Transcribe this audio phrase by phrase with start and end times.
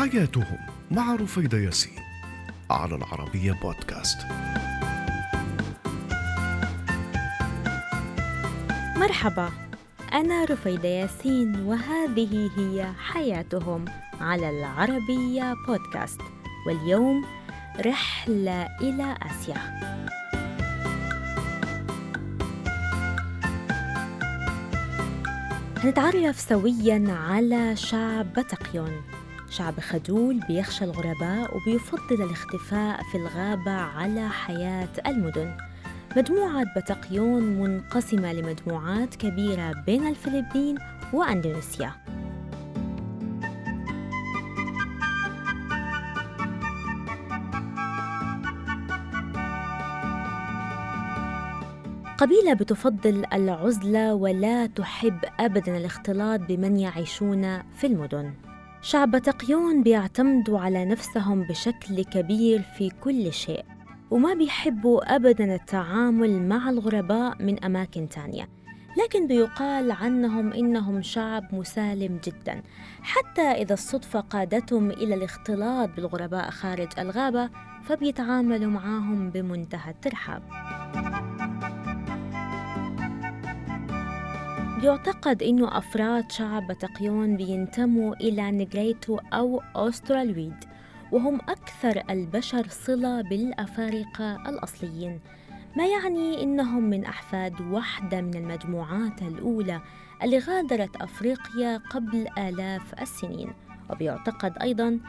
[0.00, 0.58] حياتهم
[0.90, 1.98] مع رفيدة ياسين
[2.70, 4.18] على العربية بودكاست.
[8.96, 9.50] مرحبا
[10.12, 13.84] أنا رفيدة ياسين وهذه هي حياتهم
[14.20, 16.20] على العربية بودكاست.
[16.66, 17.24] واليوم
[17.86, 19.80] رحلة إلى آسيا.
[25.76, 29.09] هنتعرف سويا على شعب بتقيون
[29.50, 35.56] شعب خجول بيخشى الغرباء وبيفضل الاختفاء في الغابة على حياة المدن.
[36.16, 40.78] مجموعة بتقيون منقسمة لمجموعات كبيرة بين الفلبين
[41.12, 41.92] وأندونيسيا.
[52.18, 58.32] قبيلة بتفضل العزلة ولا تحب أبدا الاختلاط بمن يعيشون في المدن.
[58.82, 63.64] شعب تقيون بيعتمدوا على نفسهم بشكل كبير في كل شيء
[64.10, 68.48] وما بيحبوا أبدا التعامل مع الغرباء من أماكن تانية.
[69.04, 72.62] لكن بيقال عنهم إنهم شعب مسالم جدا
[73.02, 77.50] حتى إذا الصدفة قادتهم إلى الاختلاط بالغرباء خارج الغابة
[77.84, 80.42] فبيتعاملوا معاهم بمنتهى الترحاب.
[84.82, 90.54] يعتقد أنه أفراد شعب بتقيون بينتموا إلى نجريتو أو أسترالويد
[91.12, 95.20] وهم أكثر البشر صلة بالأفارقة الأصليين.
[95.76, 99.80] ما يعني إنهم من أحفاد واحدة من المجموعات الأولى
[100.22, 103.52] اللي غادرت أفريقيا قبل آلاف السنين.
[103.90, 105.00] وبيعتقد أيضاً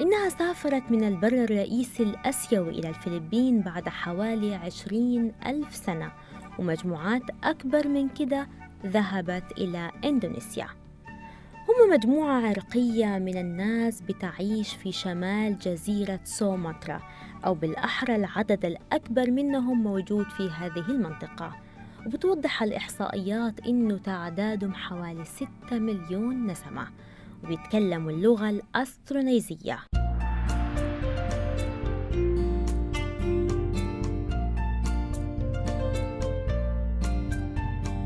[0.00, 6.12] إنها سافرت من البر الرئيسي الأسيوي إلى الفلبين بعد حوالي عشرين ألف سنة
[6.58, 8.46] ومجموعات أكبر من كده
[8.86, 10.66] ذهبت إلى إندونيسيا.
[11.68, 17.02] هم مجموعة عرقية من الناس بتعيش في شمال جزيرة سومطرة
[17.44, 21.56] أو بالأحرى العدد الأكبر منهم موجود في هذه المنطقة.
[22.06, 26.88] وبتوضح الإحصائيات إنه تعدادهم حوالي 6 مليون نسمة.
[27.44, 29.78] وبيتكلموا اللغة الأسترونيزية.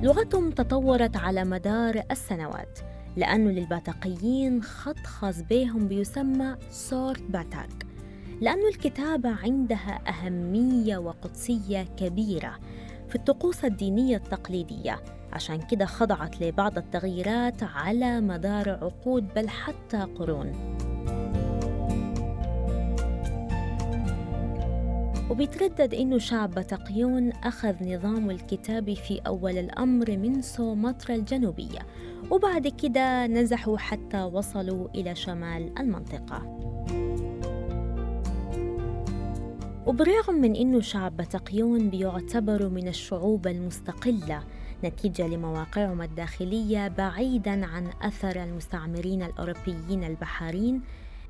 [0.02, 2.78] لغتهم تطورت على مدار السنوات
[3.16, 7.86] لأنه للباتقيين خط خاص بهم بيسمى سورات باتاك
[8.40, 12.58] لأن الكتابة عندها أهمية وقدسية كبيرة
[13.08, 15.02] في الطقوس الدينية التقليدية
[15.32, 20.52] عشان كده خضعت لبعض التغييرات على مدار عقود بل حتى قرون.
[25.30, 31.78] وبيتردد إنه شعب بتقيون أخذ نظام الكتاب في أول الأمر من سومطرة الجنوبية
[32.30, 36.56] وبعد كده نزحوا حتى وصلوا إلى شمال المنطقة.
[39.86, 44.42] وبالرغم من أنه شعب بتقيون بيعتبروا من الشعوب المستقلة
[44.84, 50.82] نتيجة لمواقعهم الداخلية بعيداً عن أثر المستعمرين الأوروبيين البحارين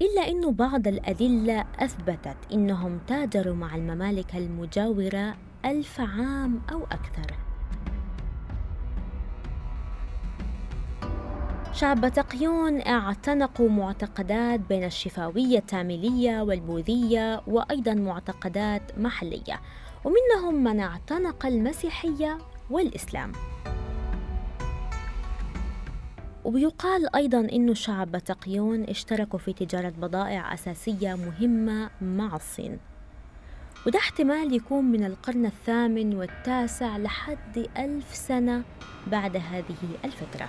[0.02, 7.34] إلا أن بعض الأدلة أثبتت أنهم تاجروا مع الممالك المجاورة ألف عام أو أكثر.
[11.72, 19.60] شعب تقيون اعتنقوا معتقدات بين الشفاوية التاميلية والبوذية وأيضا معتقدات محلية
[20.04, 22.38] ومنهم من اعتنق المسيحية
[22.70, 23.32] والإسلام.
[26.44, 32.78] ويقال أيضا أن شعب بتقيون اشتركوا في تجارة بضائع أساسية مهمة مع الصين.
[33.86, 38.62] وده احتمال يكون من القرن الثامن والتاسع لحد ألف سنة
[39.06, 40.48] بعد هذه الفترة.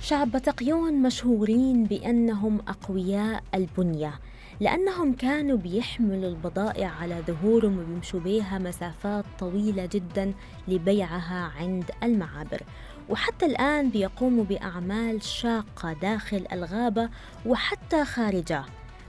[0.00, 4.12] شعب بتقيون مشهورين بأنهم أقوياء البنية
[4.60, 10.32] لأنهم كانوا بيحملوا البضائع على ظهورهم وبيمشوا بيها مسافات طويلة جدا
[10.68, 12.62] لبيعها عند المعابر.
[13.08, 17.08] وحتى الآن بيقوموا بأعمال شاقة داخل الغابة
[17.46, 18.66] وحتى خارجها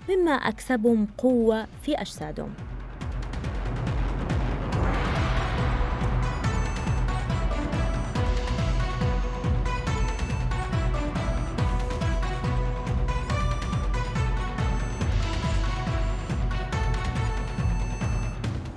[0.09, 2.53] مما أكسبهم قوة في أجسادهم.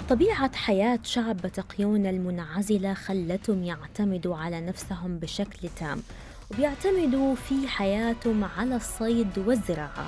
[0.08, 6.02] طبيعة حياة شعب بتقيون المنعزلة خلتهم يعتمدوا على نفسهم بشكل تام
[6.50, 10.06] وبيعتمدوا في حياتهم على الصيد والزراعة.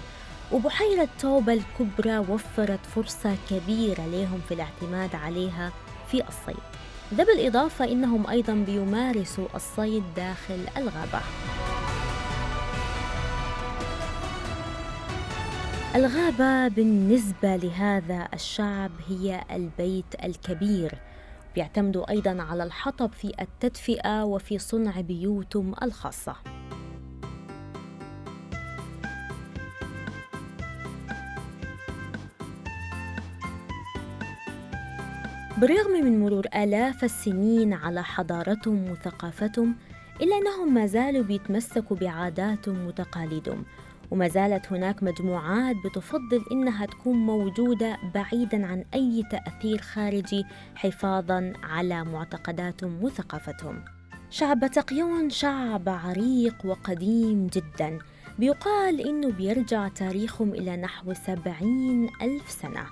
[0.52, 5.72] وبحيرة توبة الكبرى وفرت فرصة كبيرة لهم في الاعتماد عليها
[6.10, 6.62] في الصيد.
[7.12, 11.20] ده بالإضافة إنهم أيضا بيمارسوا الصيد داخل الغابة.
[15.94, 20.94] الغابة بالنسبة لهذا الشعب هي البيت الكبير.
[21.54, 26.36] بيعتمدوا أيضا على الحطب في التدفئة وفي صنع بيوتهم الخاصة.
[35.58, 39.76] بالرغم من مرور آلاف السنين على حضارتهم وثقافتهم
[40.22, 43.64] إلا أنهم ما زالوا بيتمسكوا بعاداتهم وتقاليدهم.
[44.10, 50.44] وما زالت هناك مجموعات بتفضل إنها تكون موجودة بعيدا عن أي تأثير خارجي
[50.74, 53.84] حفاظا على معتقداتهم وثقافتهم.
[54.30, 57.98] شعب بتقيون شعب عريق وقديم جدا.
[58.38, 62.86] بيقال إنه بيرجع تاريخهم إلى نحو سبعين ألف سنة.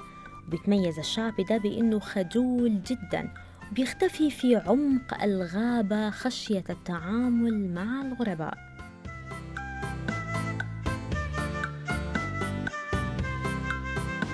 [0.47, 3.33] وبيتميز الشعب ده بإنه خجول جدا.
[3.73, 8.66] بيختفي في عمق الغابة خشية التعامل مع الغرباء.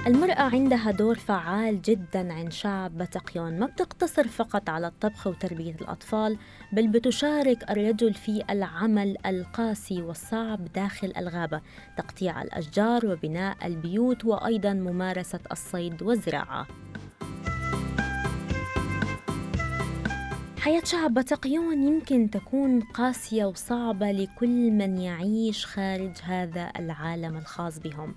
[0.07, 6.39] المرأة عندها دور فعال جدا عند شعب بتقيون ما بتقتصر فقط على الطبخ وتربية الأطفال
[6.73, 11.61] بل بتشارك الرجل في العمل القاسي والصعب داخل الغابة
[11.97, 16.67] تقطيع الأشجار وبناء البيوت وأيضا ممارسة الصيد والزراعة.
[20.59, 28.15] حياة شعب بتقيون يمكن تكون قاسية وصعبة لكل من يعيش خارج هذا العالم الخاص بهم.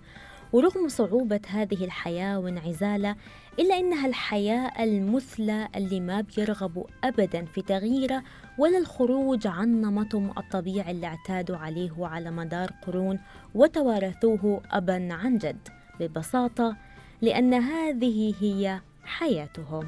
[0.56, 3.16] ورغم صعوبة هذه الحياة وانعزالها
[3.60, 8.24] إلا إنها الحياة المثلى اللي ما بيرغبوا أبدا في تغييره
[8.58, 13.20] ولا الخروج عن نمطهم الطبيعي اللي اعتادوا عليه على مدار قرون
[13.56, 15.68] وتوارثوه أبا عن جد
[16.00, 16.76] ببساطة
[17.22, 19.86] لأن هذه هي حياتهم.